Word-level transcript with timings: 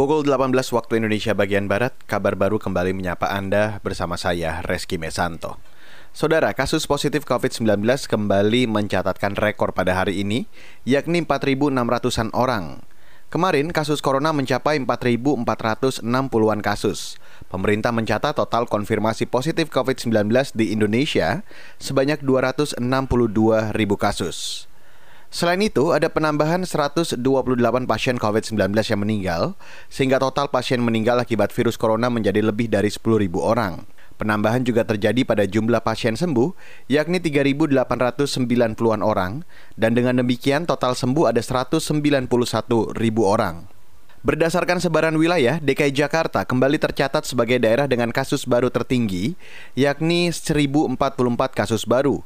Pukul 0.00 0.24
18 0.24 0.56
waktu 0.72 0.96
Indonesia 0.96 1.36
bagian 1.36 1.68
Barat, 1.68 1.92
kabar 2.08 2.32
baru 2.32 2.56
kembali 2.56 2.96
menyapa 2.96 3.36
Anda 3.36 3.84
bersama 3.84 4.16
saya, 4.16 4.64
Reski 4.64 4.96
Mesanto. 4.96 5.60
Saudara, 6.16 6.56
kasus 6.56 6.88
positif 6.88 7.28
COVID-19 7.28 7.84
kembali 8.08 8.64
mencatatkan 8.64 9.36
rekor 9.36 9.76
pada 9.76 9.92
hari 9.92 10.24
ini, 10.24 10.48
yakni 10.88 11.20
4.600-an 11.20 12.32
orang. 12.32 12.80
Kemarin, 13.28 13.76
kasus 13.76 14.00
corona 14.00 14.32
mencapai 14.32 14.80
4.460-an 14.80 16.60
kasus. 16.64 17.20
Pemerintah 17.52 17.92
mencatat 17.92 18.40
total 18.40 18.72
konfirmasi 18.72 19.28
positif 19.28 19.68
COVID-19 19.68 20.32
di 20.56 20.72
Indonesia 20.72 21.44
sebanyak 21.76 22.24
262 22.24 22.80
ribu 23.76 24.00
kasus. 24.00 24.69
Selain 25.30 25.62
itu, 25.62 25.94
ada 25.94 26.10
penambahan 26.10 26.66
128 26.66 27.14
pasien 27.86 28.18
COVID-19 28.18 28.58
yang 28.82 28.98
meninggal, 28.98 29.42
sehingga 29.86 30.18
total 30.18 30.50
pasien 30.50 30.82
meninggal 30.82 31.22
akibat 31.22 31.54
virus 31.54 31.78
corona 31.78 32.10
menjadi 32.10 32.42
lebih 32.42 32.66
dari 32.66 32.90
10.000 32.90 33.30
orang. 33.38 33.86
Penambahan 34.18 34.66
juga 34.66 34.82
terjadi 34.82 35.22
pada 35.22 35.46
jumlah 35.46 35.86
pasien 35.86 36.18
sembuh, 36.18 36.50
yakni 36.90 37.22
3.890-an 37.22 39.06
orang, 39.06 39.46
dan 39.78 39.94
dengan 39.94 40.18
demikian 40.18 40.66
total 40.66 40.98
sembuh 40.98 41.30
ada 41.30 41.38
191.000 41.38 42.26
orang. 43.22 43.70
Berdasarkan 44.20 44.84
sebaran 44.84 45.16
wilayah, 45.16 45.56
DKI 45.62 45.96
Jakarta 45.96 46.44
kembali 46.44 46.76
tercatat 46.76 47.24
sebagai 47.24 47.56
daerah 47.56 47.88
dengan 47.88 48.12
kasus 48.12 48.44
baru 48.44 48.68
tertinggi, 48.68 49.32
yakni 49.72 50.28
1.044 50.28 50.90
kasus 51.56 51.88
baru. 51.88 52.20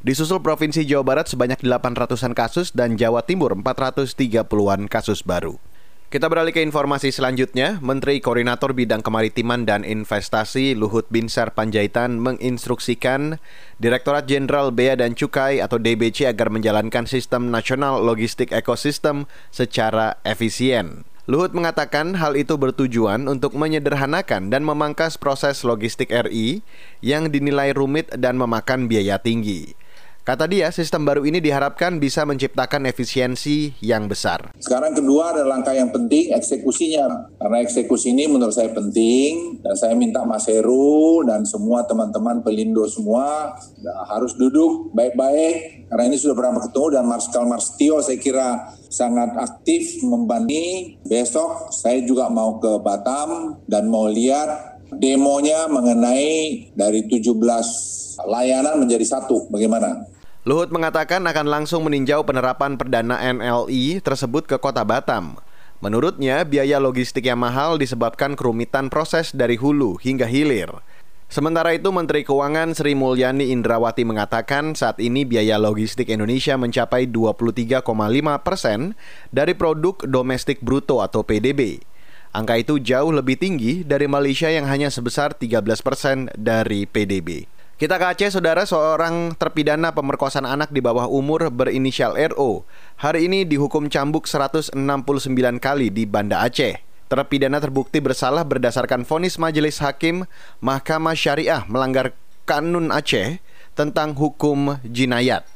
Disusul 0.00 0.40
Provinsi 0.40 0.88
Jawa 0.88 1.04
Barat 1.04 1.28
sebanyak 1.28 1.60
800-an 1.60 2.32
kasus 2.32 2.72
dan 2.72 2.96
Jawa 2.96 3.20
Timur 3.20 3.52
430-an 3.52 4.88
kasus 4.88 5.20
baru. 5.20 5.60
Kita 6.08 6.24
beralih 6.32 6.56
ke 6.56 6.64
informasi 6.64 7.12
selanjutnya. 7.12 7.76
Menteri 7.84 8.24
Koordinator 8.24 8.72
Bidang 8.72 9.04
Kemaritiman 9.04 9.68
dan 9.68 9.84
Investasi 9.84 10.72
Luhut 10.72 11.04
Binsar 11.12 11.52
Panjaitan 11.52 12.16
menginstruksikan 12.16 13.44
Direktorat 13.76 14.24
Jenderal 14.24 14.72
Bea 14.72 14.96
dan 14.96 15.12
Cukai 15.12 15.60
atau 15.60 15.76
DBC 15.76 16.32
agar 16.32 16.48
menjalankan 16.48 17.04
sistem 17.04 17.52
nasional 17.52 18.00
logistik 18.00 18.56
ekosistem 18.56 19.28
secara 19.52 20.16
efisien. 20.24 21.04
Luhut 21.28 21.52
mengatakan 21.52 22.16
hal 22.16 22.40
itu 22.40 22.56
bertujuan 22.56 23.28
untuk 23.28 23.52
menyederhanakan 23.52 24.48
dan 24.48 24.64
memangkas 24.64 25.20
proses 25.20 25.60
logistik 25.60 26.08
RI 26.08 26.64
yang 27.04 27.28
dinilai 27.28 27.76
rumit 27.76 28.08
dan 28.16 28.40
memakan 28.40 28.88
biaya 28.88 29.20
tinggi. 29.20 29.76
Kata 30.30 30.46
dia, 30.46 30.70
sistem 30.70 31.02
baru 31.02 31.26
ini 31.26 31.42
diharapkan 31.42 31.98
bisa 31.98 32.22
menciptakan 32.22 32.86
efisiensi 32.86 33.74
yang 33.82 34.06
besar. 34.06 34.54
Sekarang 34.62 34.94
kedua 34.94 35.34
ada 35.34 35.42
langkah 35.42 35.74
yang 35.74 35.90
penting, 35.90 36.30
eksekusinya. 36.30 37.34
Karena 37.34 37.58
eksekusi 37.66 38.14
ini 38.14 38.30
menurut 38.30 38.54
saya 38.54 38.70
penting, 38.70 39.58
dan 39.58 39.74
saya 39.74 39.98
minta 39.98 40.22
Mas 40.22 40.46
Heru 40.46 41.26
dan 41.26 41.42
semua 41.42 41.82
teman-teman 41.82 42.46
pelindo 42.46 42.86
semua 42.86 43.58
harus 44.06 44.38
duduk 44.38 44.94
baik-baik, 44.94 45.90
karena 45.90 46.04
ini 46.06 46.14
sudah 46.14 46.38
pernah 46.38 46.62
ketemu, 46.62 46.86
dan 46.94 47.04
Marskal 47.10 47.44
Marstio 47.50 47.98
saya 47.98 48.22
kira 48.22 48.70
sangat 48.86 49.34
aktif 49.34 49.98
membanding. 50.06 51.02
Besok 51.10 51.74
saya 51.74 52.06
juga 52.06 52.30
mau 52.30 52.62
ke 52.62 52.78
Batam 52.78 53.58
dan 53.66 53.90
mau 53.90 54.06
lihat 54.06 54.78
demonya 54.94 55.66
mengenai 55.66 56.70
dari 56.78 57.02
17 57.10 57.34
layanan 58.30 58.78
menjadi 58.78 59.18
satu. 59.18 59.50
Bagaimana? 59.50 60.19
Luhut 60.48 60.72
mengatakan 60.72 61.20
akan 61.28 61.52
langsung 61.52 61.84
meninjau 61.84 62.24
penerapan 62.24 62.80
perdana 62.80 63.20
NLI 63.20 64.00
tersebut 64.00 64.48
ke 64.48 64.56
kota 64.56 64.80
Batam. 64.88 65.36
Menurutnya, 65.84 66.48
biaya 66.48 66.80
logistik 66.80 67.28
yang 67.28 67.44
mahal 67.44 67.76
disebabkan 67.76 68.32
kerumitan 68.32 68.88
proses 68.88 69.36
dari 69.36 69.60
hulu 69.60 70.00
hingga 70.00 70.24
hilir. 70.24 70.72
Sementara 71.28 71.76
itu, 71.76 71.92
Menteri 71.92 72.24
Keuangan 72.24 72.72
Sri 72.72 72.96
Mulyani 72.96 73.52
Indrawati 73.52 74.00
mengatakan 74.08 74.72
saat 74.72 74.96
ini 74.96 75.28
biaya 75.28 75.60
logistik 75.60 76.08
Indonesia 76.08 76.56
mencapai 76.56 77.04
23,5 77.04 77.84
persen 78.40 78.96
dari 79.28 79.52
produk 79.52 80.08
domestik 80.08 80.64
bruto 80.64 81.04
atau 81.04 81.20
PDB. 81.20 81.84
Angka 82.32 82.56
itu 82.56 82.80
jauh 82.80 83.12
lebih 83.12 83.36
tinggi 83.36 83.84
dari 83.84 84.08
Malaysia 84.08 84.48
yang 84.48 84.64
hanya 84.64 84.88
sebesar 84.88 85.36
13 85.36 85.84
persen 85.84 86.32
dari 86.32 86.88
PDB. 86.88 87.59
Kita 87.80 87.96
ke 87.96 88.12
Aceh, 88.12 88.36
saudara, 88.36 88.68
seorang 88.68 89.32
terpidana 89.40 89.88
pemerkosaan 89.96 90.44
anak 90.44 90.68
di 90.68 90.84
bawah 90.84 91.08
umur 91.08 91.48
berinisial 91.48 92.12
RO. 92.12 92.68
Hari 93.00 93.24
ini 93.24 93.48
dihukum 93.48 93.88
cambuk 93.88 94.28
169 94.28 94.76
kali 95.56 95.88
di 95.88 96.04
Banda 96.04 96.44
Aceh. 96.44 96.76
Terpidana 97.08 97.56
terbukti 97.56 98.04
bersalah 98.04 98.44
berdasarkan 98.44 99.08
vonis 99.08 99.40
majelis 99.40 99.80
hakim 99.80 100.28
Mahkamah 100.60 101.16
Syariah 101.16 101.64
melanggar 101.72 102.12
kanun 102.44 102.92
Aceh 102.92 103.40
tentang 103.72 104.12
hukum 104.12 104.76
jinayat. 104.84 105.48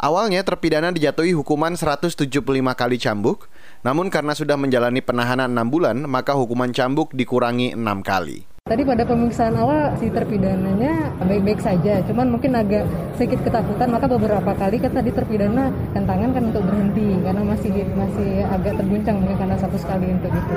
Awalnya 0.00 0.48
terpidana 0.48 0.96
dijatuhi 0.96 1.36
hukuman 1.36 1.76
175 1.76 2.24
kali 2.72 2.96
cambuk, 2.96 3.52
namun 3.84 4.08
karena 4.08 4.32
sudah 4.32 4.56
menjalani 4.56 5.04
penahanan 5.04 5.52
6 5.52 5.68
bulan, 5.68 6.08
maka 6.08 6.32
hukuman 6.32 6.72
cambuk 6.72 7.12
dikurangi 7.12 7.76
6 7.76 8.00
kali. 8.00 8.55
Tadi 8.66 8.82
pada 8.82 9.06
pemeriksaan 9.06 9.54
awal 9.62 9.94
si 9.94 10.10
terpidananya 10.10 11.14
baik-baik 11.22 11.62
saja, 11.62 12.02
cuman 12.02 12.34
mungkin 12.34 12.50
agak 12.50 12.82
sedikit 13.14 13.46
ketakutan 13.46 13.94
maka 13.94 14.10
beberapa 14.10 14.50
kali 14.58 14.82
kan 14.82 14.90
tadi 14.90 15.14
terpidana 15.14 15.70
tangan 15.94 16.34
kan 16.34 16.50
untuk 16.50 16.66
berhenti 16.66 17.14
karena 17.22 17.46
masih 17.46 17.70
masih 17.94 18.42
agak 18.42 18.74
terguncang 18.74 19.22
mungkin 19.22 19.38
karena 19.38 19.54
satu 19.54 19.78
sekali 19.78 20.10
untuk 20.10 20.34
itu. 20.34 20.54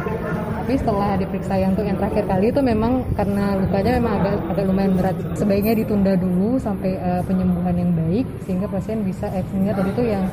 Tapi 0.57 0.73
setelah 0.81 1.21
diperiksa 1.21 1.53
yang 1.61 1.77
untuk 1.77 1.85
yang 1.85 2.01
terakhir 2.01 2.25
kali 2.25 2.45
itu 2.49 2.61
memang 2.65 2.93
karena 3.13 3.45
lukanya 3.61 3.91
memang 4.01 4.13
agak 4.25 4.35
agak 4.57 4.65
lumayan 4.65 4.93
berat. 4.97 5.17
Sebaiknya 5.37 5.73
ditunda 5.77 6.13
dulu 6.17 6.57
sampai 6.57 6.97
uh, 6.97 7.21
penyembuhan 7.29 7.77
yang 7.77 7.93
baik 7.93 8.25
sehingga 8.41 8.65
pasien 8.73 9.05
bisa 9.05 9.29
eh, 9.37 9.45
sehingga 9.53 9.77
tadi 9.77 9.93
itu 9.93 10.03
yang 10.09 10.25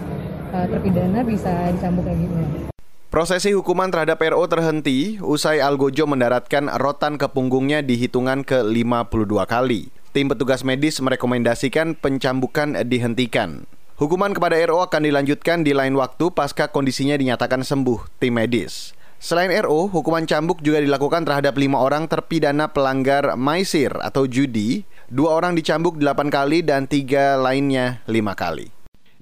uh, 0.57 0.65
terpidana 0.65 1.21
bisa 1.21 1.53
dicambuk 1.77 2.09
lagi. 2.09 2.73
Prosesi 3.17 3.57
hukuman 3.57 3.89
terhadap 3.89 4.21
RO 4.21 4.45
terhenti 4.45 5.17
usai 5.25 5.65
Algojo 5.65 6.05
mendaratkan 6.05 6.69
rotan 6.77 7.17
ke 7.17 7.25
punggungnya 7.33 7.81
di 7.81 7.97
hitungan 7.97 8.45
ke-52 8.45 9.33
kali. 9.49 9.89
Tim 10.13 10.29
petugas 10.29 10.61
medis 10.61 11.01
merekomendasikan 11.01 11.97
pencambukan 11.97 12.77
dihentikan. 12.85 13.65
Hukuman 13.97 14.37
kepada 14.37 14.61
RO 14.69 14.85
akan 14.85 15.09
dilanjutkan 15.09 15.65
di 15.65 15.73
lain 15.73 15.97
waktu 15.97 16.29
pasca 16.29 16.69
kondisinya 16.69 17.17
dinyatakan 17.17 17.65
sembuh 17.65 18.21
tim 18.21 18.37
medis. 18.37 18.93
Selain 19.17 19.49
RO, 19.65 19.89
hukuman 19.89 20.29
cambuk 20.29 20.61
juga 20.61 20.85
dilakukan 20.85 21.25
terhadap 21.25 21.57
lima 21.57 21.81
orang 21.81 22.13
terpidana 22.13 22.69
pelanggar 22.69 23.33
maisir 23.41 23.97
atau 23.97 24.29
judi, 24.29 24.85
dua 25.09 25.41
orang 25.41 25.57
dicambuk 25.57 25.97
delapan 25.97 26.29
kali 26.29 26.61
dan 26.61 26.85
tiga 26.85 27.41
lainnya 27.41 28.05
lima 28.05 28.37
kali. 28.37 28.76